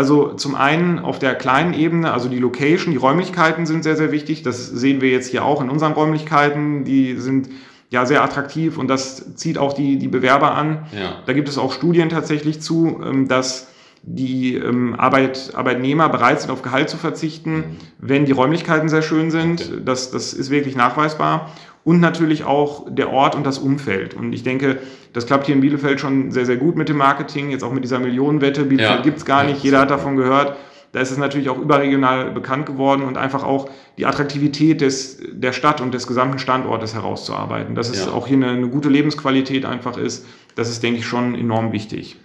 Also 0.00 0.32
zum 0.32 0.54
einen 0.54 0.98
auf 0.98 1.18
der 1.18 1.34
kleinen 1.34 1.74
Ebene, 1.74 2.10
also 2.10 2.30
die 2.30 2.38
Location, 2.38 2.90
die 2.90 2.96
Räumlichkeiten 2.96 3.66
sind 3.66 3.82
sehr, 3.82 3.96
sehr 3.96 4.12
wichtig. 4.12 4.42
Das 4.42 4.66
sehen 4.66 5.02
wir 5.02 5.10
jetzt 5.10 5.30
hier 5.30 5.44
auch 5.44 5.60
in 5.60 5.68
unseren 5.68 5.92
Räumlichkeiten. 5.92 6.84
Die 6.84 7.16
sind 7.16 7.50
ja 7.90 8.06
sehr 8.06 8.24
attraktiv 8.24 8.78
und 8.78 8.88
das 8.88 9.34
zieht 9.34 9.58
auch 9.58 9.74
die, 9.74 9.98
die 9.98 10.08
Bewerber 10.08 10.54
an. 10.54 10.86
Ja. 10.98 11.16
Da 11.26 11.34
gibt 11.34 11.50
es 11.50 11.58
auch 11.58 11.74
Studien 11.74 12.08
tatsächlich 12.08 12.62
zu, 12.62 12.98
ähm, 13.04 13.28
dass 13.28 13.68
die 14.00 14.54
ähm, 14.54 14.94
Arbeit, 14.98 15.52
Arbeitnehmer 15.54 16.08
bereit 16.08 16.40
sind, 16.40 16.50
auf 16.50 16.62
Gehalt 16.62 16.88
zu 16.88 16.96
verzichten, 16.96 17.56
mhm. 17.56 17.76
wenn 17.98 18.24
die 18.24 18.32
Räumlichkeiten 18.32 18.88
sehr 18.88 19.02
schön 19.02 19.30
sind. 19.30 19.70
Das, 19.84 20.10
das 20.10 20.32
ist 20.32 20.48
wirklich 20.48 20.76
nachweisbar. 20.76 21.52
Und 21.82 22.00
natürlich 22.00 22.44
auch 22.44 22.86
der 22.90 23.10
Ort 23.10 23.34
und 23.34 23.44
das 23.44 23.58
Umfeld. 23.58 24.14
Und 24.14 24.32
ich 24.32 24.42
denke, 24.42 24.78
das 25.12 25.26
klappt 25.26 25.46
hier 25.46 25.54
in 25.54 25.62
Bielefeld 25.62 25.98
schon 25.98 26.30
sehr, 26.30 26.44
sehr 26.44 26.56
gut 26.56 26.76
mit 26.76 26.88
dem 26.88 26.98
Marketing. 26.98 27.50
Jetzt 27.50 27.64
auch 27.64 27.72
mit 27.72 27.84
dieser 27.84 27.98
Millionenwette. 27.98 28.64
Bielefeld 28.64 28.98
ja. 28.98 29.02
gibt's 29.02 29.24
gar 29.24 29.44
nicht, 29.44 29.62
jeder 29.62 29.80
hat 29.80 29.90
davon 29.90 30.16
gehört. 30.16 30.56
Da 30.92 31.00
ist 31.00 31.12
es 31.12 31.18
natürlich 31.18 31.48
auch 31.48 31.58
überregional 31.58 32.32
bekannt 32.32 32.66
geworden 32.66 33.02
und 33.04 33.16
einfach 33.16 33.44
auch 33.44 33.70
die 33.96 34.06
Attraktivität 34.06 34.80
des, 34.80 35.22
der 35.32 35.52
Stadt 35.52 35.80
und 35.80 35.94
des 35.94 36.06
gesamten 36.06 36.38
Standortes 36.38 36.94
herauszuarbeiten. 36.94 37.74
Dass 37.74 37.88
es 37.90 38.06
ja. 38.06 38.12
auch 38.12 38.26
hier 38.26 38.36
eine, 38.36 38.48
eine 38.48 38.68
gute 38.68 38.88
Lebensqualität 38.88 39.64
einfach 39.64 39.96
ist, 39.96 40.26
das 40.56 40.68
ist, 40.68 40.82
denke 40.82 40.98
ich, 40.98 41.06
schon 41.06 41.34
enorm 41.34 41.72
wichtig. 41.72 42.16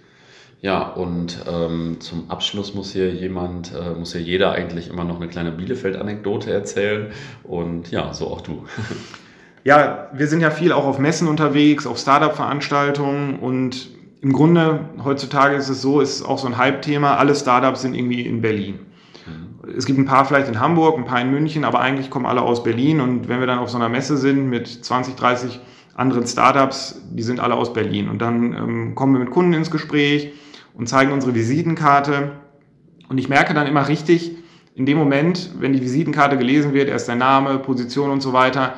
Ja, 0.62 0.82
und 0.88 1.44
ähm, 1.48 1.98
zum 2.00 2.28
Abschluss 2.28 2.74
muss 2.74 2.92
hier 2.92 3.12
jemand, 3.12 3.72
äh, 3.72 3.96
muss 3.96 4.12
hier 4.12 4.22
jeder 4.22 4.52
eigentlich 4.52 4.88
immer 4.88 5.04
noch 5.04 5.16
eine 5.16 5.28
kleine 5.28 5.52
Bielefeld-Anekdote 5.52 6.52
erzählen. 6.52 7.12
Und 7.44 7.92
ja, 7.92 8.12
so 8.12 8.26
auch 8.28 8.40
du. 8.40 8.64
Ja, 9.66 10.10
wir 10.12 10.28
sind 10.28 10.42
ja 10.42 10.52
viel 10.52 10.70
auch 10.70 10.84
auf 10.84 11.00
Messen 11.00 11.26
unterwegs, 11.26 11.88
auf 11.88 11.98
Startup-Veranstaltungen 11.98 13.40
und 13.40 13.90
im 14.20 14.32
Grunde 14.32 14.90
heutzutage 15.02 15.56
ist 15.56 15.68
es 15.68 15.82
so, 15.82 16.00
ist 16.00 16.22
auch 16.22 16.38
so 16.38 16.46
ein 16.46 16.56
Hype-Thema, 16.56 17.16
alle 17.16 17.34
Startups 17.34 17.82
sind 17.82 17.94
irgendwie 17.94 18.20
in 18.20 18.42
Berlin. 18.42 18.78
Mhm. 19.26 19.72
Es 19.76 19.84
gibt 19.84 19.98
ein 19.98 20.04
paar 20.04 20.24
vielleicht 20.24 20.46
in 20.46 20.60
Hamburg, 20.60 20.96
ein 20.96 21.04
paar 21.04 21.20
in 21.20 21.32
München, 21.32 21.64
aber 21.64 21.80
eigentlich 21.80 22.10
kommen 22.10 22.26
alle 22.26 22.42
aus 22.42 22.62
Berlin 22.62 23.00
und 23.00 23.28
wenn 23.28 23.40
wir 23.40 23.48
dann 23.48 23.58
auf 23.58 23.68
so 23.68 23.76
einer 23.76 23.88
Messe 23.88 24.16
sind 24.16 24.48
mit 24.48 24.68
20, 24.68 25.16
30 25.16 25.58
anderen 25.96 26.28
Startups, 26.28 27.02
die 27.10 27.24
sind 27.24 27.40
alle 27.40 27.56
aus 27.56 27.72
Berlin 27.72 28.08
und 28.08 28.22
dann 28.22 28.52
ähm, 28.52 28.94
kommen 28.94 29.14
wir 29.14 29.18
mit 29.18 29.30
Kunden 29.32 29.52
ins 29.52 29.72
Gespräch 29.72 30.32
und 30.74 30.88
zeigen 30.88 31.10
unsere 31.10 31.34
Visitenkarte. 31.34 32.30
Und 33.08 33.18
ich 33.18 33.28
merke 33.28 33.52
dann 33.52 33.66
immer 33.66 33.88
richtig, 33.88 34.36
in 34.76 34.86
dem 34.86 34.96
Moment, 34.96 35.50
wenn 35.58 35.72
die 35.72 35.82
Visitenkarte 35.82 36.38
gelesen 36.38 36.72
wird, 36.72 36.88
erst 36.88 37.08
der 37.08 37.16
Name, 37.16 37.58
Position 37.58 38.10
und 38.10 38.20
so 38.20 38.32
weiter, 38.32 38.74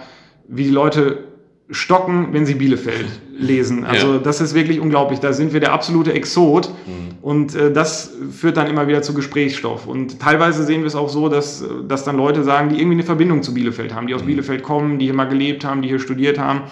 wie 0.49 0.65
die 0.65 0.71
Leute 0.71 1.25
stocken, 1.71 2.29
wenn 2.33 2.47
sie 2.47 2.55
Bielefeld 2.55 3.07
lesen. 3.39 3.85
Also 3.85 4.15
ja. 4.15 4.19
das 4.19 4.41
ist 4.41 4.55
wirklich 4.55 4.81
unglaublich. 4.81 5.21
Da 5.21 5.33
sind 5.33 5.53
wir 5.53 5.61
der 5.61 5.73
absolute 5.73 6.13
Exot 6.13 6.71
mhm. 6.87 7.17
und 7.23 7.55
äh, 7.55 7.73
das 7.73 8.15
führt 8.33 8.57
dann 8.57 8.67
immer 8.67 8.89
wieder 8.89 9.03
zu 9.03 9.15
Gesprächsstoff. 9.15 9.87
Und 9.87 10.19
teilweise 10.19 10.65
sehen 10.65 10.81
wir 10.81 10.87
es 10.87 10.97
auch 10.97 11.09
so, 11.09 11.29
dass, 11.29 11.65
dass 11.87 12.05
dann 12.05 12.17
Leute 12.17 12.43
sagen, 12.43 12.71
die 12.71 12.77
irgendwie 12.77 12.97
eine 12.97 13.05
Verbindung 13.05 13.43
zu 13.43 13.55
Bielefeld 13.55 13.95
haben, 13.95 14.07
die 14.07 14.15
aus 14.15 14.23
mhm. 14.23 14.29
Bielefeld 14.29 14.63
kommen, 14.63 14.99
die 14.99 15.07
hier 15.07 15.15
mal 15.15 15.29
gelebt 15.29 15.65
haben, 15.65 15.83
die 15.83 15.89
hier 15.89 16.01
studiert 16.01 16.39
haben 16.39 16.63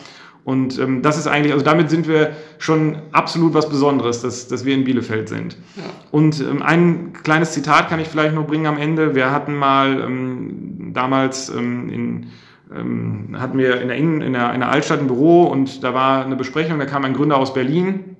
und 0.47 0.78
ähm, 0.78 1.02
das 1.02 1.18
ist 1.18 1.26
eigentlich, 1.26 1.52
also 1.52 1.64
damit 1.64 1.90
sind 1.90 2.06
wir 2.06 2.37
schon 2.59 2.99
absolut 3.11 3.52
was 3.52 3.68
Besonderes, 3.68 4.23
dass, 4.23 4.47
dass 4.47 4.64
wir 4.64 4.76
in 4.76 4.85
Bielefeld 4.85 5.28
sind. 5.28 5.56
Ja. 5.75 5.83
Und 6.12 6.40
ähm, 6.40 6.62
ein 6.62 7.12
kleines 7.25 7.50
Zitat 7.50 7.88
kann 7.88 7.99
ich 7.99 8.06
vielleicht 8.06 8.33
noch 8.33 8.47
bringen 8.47 8.66
am 8.66 8.78
Ende. 8.78 9.16
Wir 9.16 9.33
hatten 9.33 9.56
mal 9.56 10.00
ähm, 10.00 10.92
damals 10.95 11.49
ähm, 11.49 11.88
in 11.88 12.26
ähm, 12.75 13.37
hatten 13.38 13.58
wir 13.58 13.80
in 13.80 13.88
der, 13.88 13.96
in, 13.96 14.20
in, 14.20 14.32
der, 14.32 14.52
in 14.54 14.61
der 14.61 14.70
Altstadt 14.70 15.00
ein 15.00 15.06
Büro 15.06 15.44
und 15.44 15.82
da 15.85 15.94
war 15.94 16.25
eine 16.25 16.37
Besprechung, 16.37 16.78
da 16.78 16.87
kam 16.87 17.04
ein 17.04 17.14
Gründer 17.14 17.37
aus 17.37 17.54
Berlin 17.54 18.16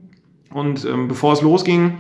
und 0.51 0.85
ähm, 0.85 1.09
bevor 1.09 1.33
es 1.33 1.43
losging, 1.43 1.99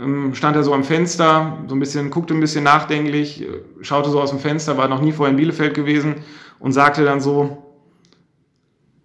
ähm, 0.00 0.34
stand 0.34 0.56
er 0.56 0.62
so 0.62 0.72
am 0.72 0.84
Fenster, 0.84 1.58
so 1.66 1.74
ein 1.74 1.80
bisschen, 1.80 2.10
guckte 2.10 2.34
ein 2.34 2.40
bisschen 2.40 2.64
nachdenklich, 2.64 3.46
schaute 3.82 4.10
so 4.10 4.20
aus 4.20 4.30
dem 4.30 4.38
Fenster, 4.38 4.76
war 4.76 4.88
noch 4.88 5.00
nie 5.00 5.12
vorher 5.12 5.30
in 5.30 5.36
Bielefeld 5.36 5.74
gewesen 5.74 6.16
und 6.58 6.72
sagte 6.72 7.04
dann 7.04 7.20
so, 7.20 7.58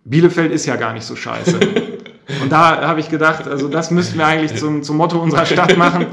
Bielefeld 0.06 0.52
ist 0.52 0.66
ja 0.66 0.78
gar 0.78 0.94
nicht 0.94 1.06
so 1.06 1.16
scheiße. 1.16 1.60
Und 2.42 2.52
da 2.52 2.86
habe 2.86 3.00
ich 3.00 3.10
gedacht, 3.10 3.48
also 3.48 3.70
das 3.70 3.90
müssten 3.90 4.18
wir 4.18 4.26
eigentlich 4.26 4.60
zum, 4.60 4.84
zum 4.84 4.98
Motto 4.98 5.18
unserer 5.18 5.46
Stadt 5.46 5.78
machen. 5.78 6.08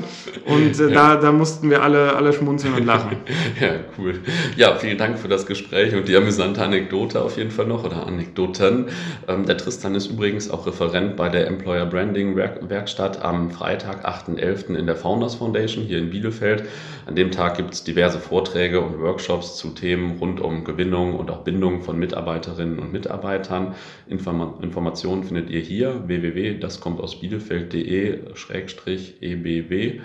Und 0.46 0.78
äh, 0.78 0.84
ja. 0.88 1.14
da, 1.14 1.16
da 1.16 1.32
mussten 1.32 1.70
wir 1.70 1.82
alle, 1.82 2.14
alle 2.14 2.32
schmunzeln 2.32 2.74
und 2.74 2.86
lachen. 2.86 3.16
Ja, 3.60 3.74
cool. 3.98 4.20
Ja, 4.56 4.76
vielen 4.76 4.98
Dank 4.98 5.18
für 5.18 5.28
das 5.28 5.46
Gespräch 5.46 5.94
und 5.94 6.08
die 6.08 6.16
amüsante 6.16 6.62
Anekdote 6.62 7.22
auf 7.22 7.36
jeden 7.36 7.50
Fall 7.50 7.66
noch 7.66 7.84
oder 7.84 8.06
Anekdoten. 8.06 8.86
Ähm, 9.28 9.46
der 9.46 9.56
Tristan 9.56 9.94
ist 9.94 10.08
übrigens 10.08 10.50
auch 10.50 10.66
Referent 10.66 11.16
bei 11.16 11.28
der 11.28 11.46
Employer 11.46 11.86
Branding 11.86 12.36
Werkstatt 12.36 13.22
am 13.22 13.50
Freitag, 13.50 14.06
8.11. 14.06 14.74
in 14.74 14.86
der 14.86 14.96
Founders 14.96 15.36
Foundation 15.36 15.84
hier 15.84 15.98
in 15.98 16.10
Bielefeld. 16.10 16.64
An 17.06 17.14
dem 17.14 17.30
Tag 17.30 17.56
gibt 17.56 17.74
es 17.74 17.84
diverse 17.84 18.18
Vorträge 18.18 18.80
und 18.80 19.00
Workshops 19.00 19.56
zu 19.56 19.70
Themen 19.70 20.18
rund 20.18 20.40
um 20.40 20.64
Gewinnung 20.64 21.14
und 21.14 21.30
auch 21.30 21.44
Bindung 21.44 21.82
von 21.82 21.98
Mitarbeiterinnen 21.98 22.78
und 22.78 22.92
Mitarbeitern. 22.92 23.74
Inform 24.08 24.54
Informationen 24.62 25.24
findet 25.24 25.50
ihr 25.50 25.60
hier 25.60 26.02
www.daskommt 26.06 27.00
aus 27.00 27.20
Bielefeld.de-ebw. 27.20 30.00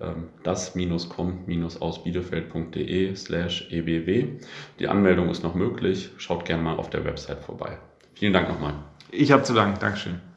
ähm, 0.00 0.28
das-com-aus 0.42 2.04
bielefeld.de 2.04 3.14
slash 3.14 3.68
ebw. 3.70 4.38
Die 4.78 4.88
Anmeldung 4.88 5.28
ist 5.30 5.42
noch 5.42 5.54
möglich. 5.54 6.10
Schaut 6.18 6.44
gerne 6.44 6.62
mal 6.62 6.76
auf 6.76 6.90
der 6.90 7.04
Website 7.04 7.40
vorbei. 7.40 7.78
Vielen 8.14 8.32
Dank 8.32 8.48
nochmal. 8.48 8.74
Ich 9.10 9.32
habe 9.32 9.42
zu 9.42 9.54
danken. 9.54 9.78
Dankeschön. 9.80 10.20